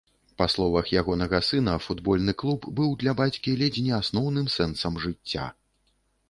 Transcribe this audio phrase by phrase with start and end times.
[0.41, 5.47] Па словах ягонага сына, футбольны клуб быў для бацькі ледзь не асноўным сэнсам жыцця.